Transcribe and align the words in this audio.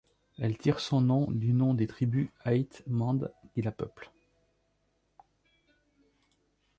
Elle 0.39 0.57
tire 0.57 0.79
son 0.79 0.99
nom 0.99 1.27
du 1.29 1.53
nom 1.53 1.75
des 1.75 1.85
tribus 1.85 2.31
Ait 2.45 2.65
Mhand 2.87 3.31
qui 3.53 3.61
la 3.61 3.71
peuplent. 3.71 4.09